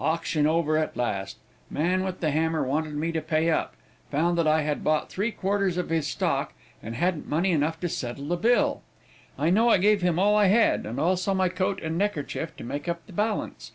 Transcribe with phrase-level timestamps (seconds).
[0.00, 1.36] Auction over at last;
[1.70, 3.76] man with the hammer wanted me to pay up
[4.10, 7.88] found that I had bought three quarters of his stock, and hadn't money enough to
[7.88, 8.82] settle the bill.
[9.38, 12.64] I know I gave him all I had, and also my coat and neckerchief to
[12.64, 13.70] make up the balance.